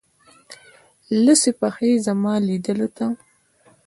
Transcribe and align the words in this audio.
لڅي 1.23 1.51
پښې 1.59 1.91
زما 2.05 2.33
لیدولو 2.47 2.87
ته 2.97 3.05